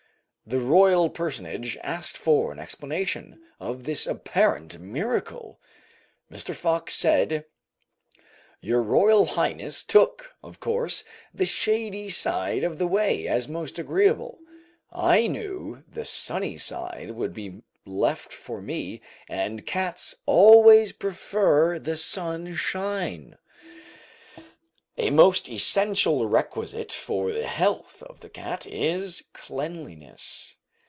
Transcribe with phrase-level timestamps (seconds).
[0.47, 5.61] The Royal personage asked for an explanation of this apparent miracle.
[6.29, 6.53] Mr.
[6.53, 7.45] Fox said:
[8.59, 14.39] "Your Royal Highness took, of course, the shady side of the way as most agreeable;
[14.91, 18.99] I knew the sunny side would be left for me,
[19.29, 23.37] and cats always prefer the sunshine."
[24.97, 30.57] A most essential requisite for the health of the cat is cleanliness.